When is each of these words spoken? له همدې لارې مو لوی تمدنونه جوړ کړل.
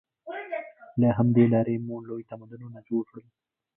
له 1.01 1.07
همدې 1.17 1.45
لارې 1.53 1.75
مو 1.85 1.95
لوی 2.07 2.23
تمدنونه 2.31 2.79
جوړ 2.89 3.03
کړل. 3.11 3.27